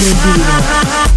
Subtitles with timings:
[0.00, 1.09] Vegas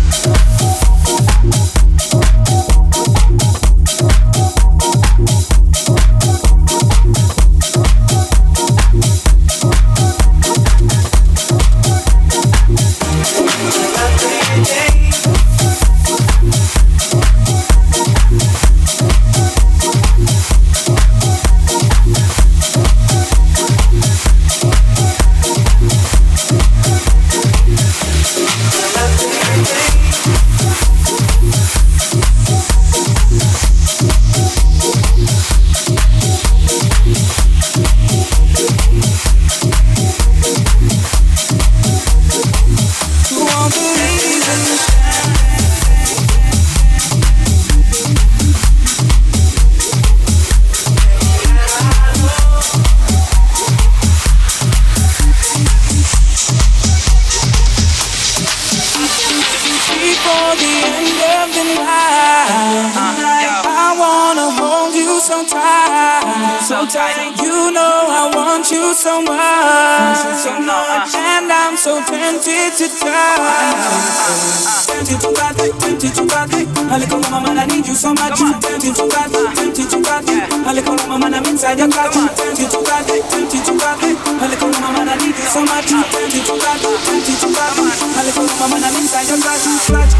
[74.83, 76.53] Tempted to touch, tempted to touch.
[76.53, 78.39] A little woman, I need you so much.
[78.39, 80.29] Tempted to touch, tempted to touch.
[80.29, 82.13] A little woman, I'm inside your clutch.
[82.13, 84.03] Tempted to touch, tempted to touch.
[84.03, 85.88] A little woman, I need you so much.
[85.88, 87.77] Tempted to touch, tempted to touch.
[87.77, 89.44] A little woman, I'm inside your.
[89.44, 90.13] Clutch, clutch,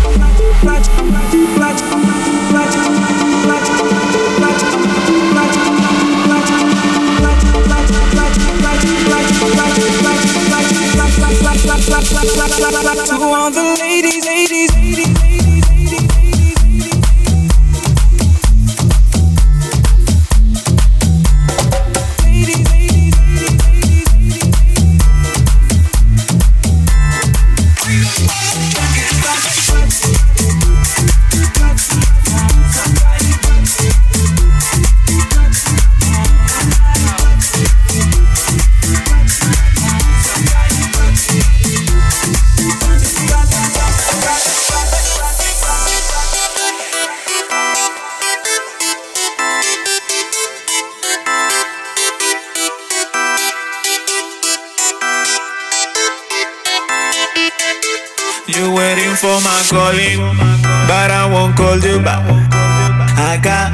[0.62, 0.88] clutch,
[1.56, 2.43] clutch, clutch,
[12.13, 15.43] To all the ladies calling,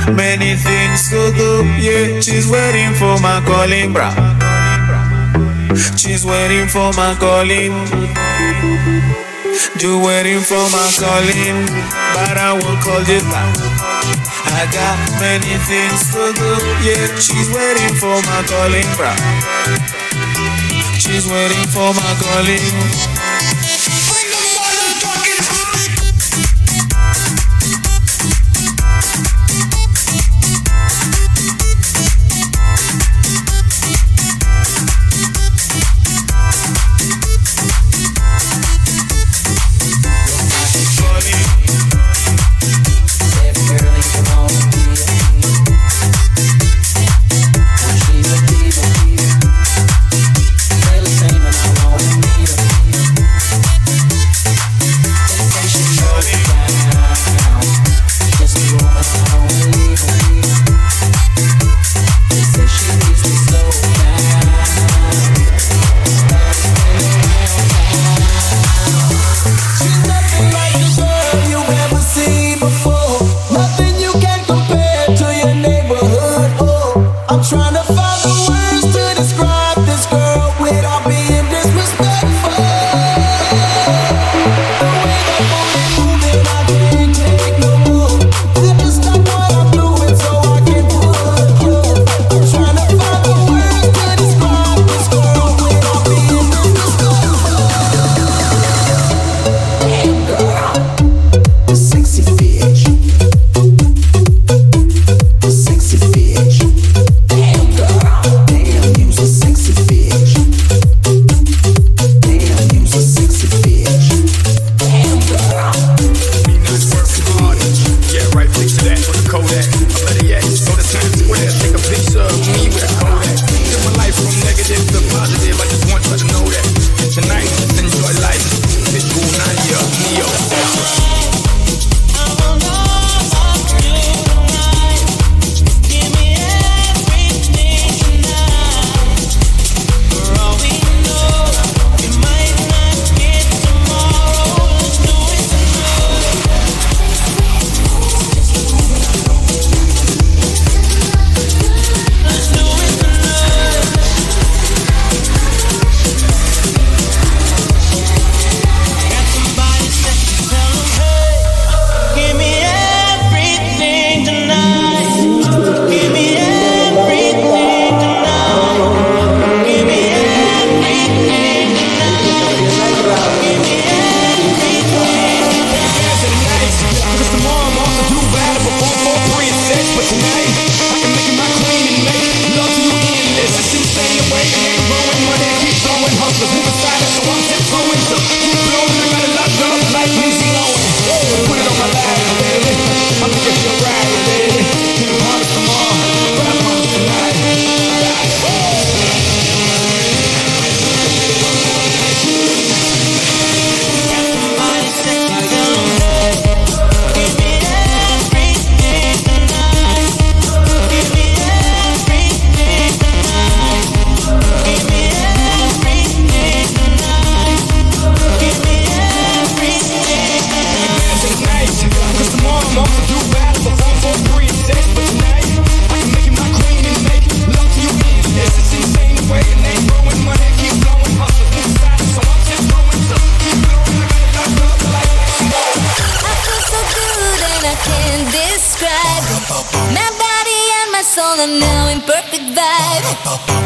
[0.07, 2.19] many things to do, yeah.
[2.19, 4.09] She's waiting for my calling, bro.
[5.97, 7.73] She's waiting for my calling.
[9.79, 11.65] You waiting for my calling,
[12.13, 13.55] but I won't call you back.
[14.51, 16.51] I got many things to do,
[16.83, 17.15] yeah.
[17.19, 19.11] She's waiting for my calling, bro.
[20.99, 23.08] She's waiting for my calling.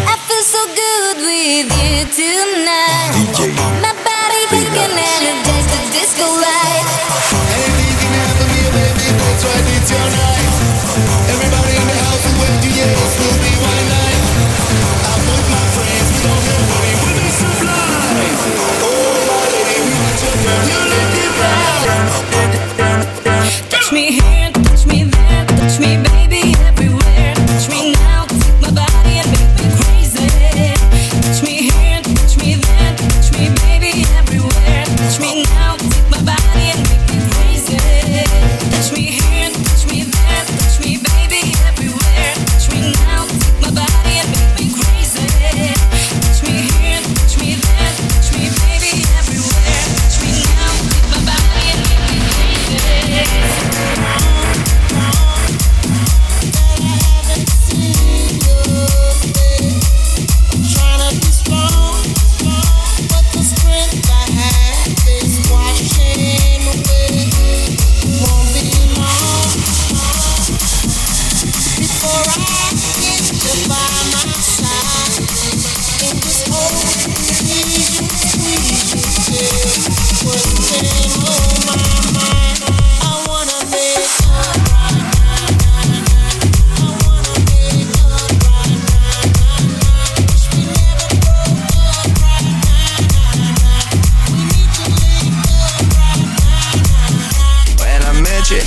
[0.05, 3.15] I feel so good with you tonight.
[3.15, 7.32] DJ My body we can energize the disco light.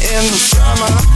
[0.09, 1.16] In the summer,